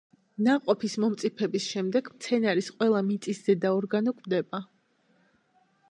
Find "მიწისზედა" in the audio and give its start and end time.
3.11-3.75